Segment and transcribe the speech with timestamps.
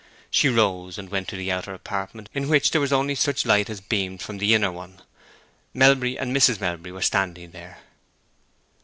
[0.31, 3.69] She rose, and went to the outer apartment, in which there was only such light
[3.69, 5.03] as beamed from the inner one.
[5.75, 6.59] Melbury and Mrs.
[6.59, 7.81] Melbury were standing there.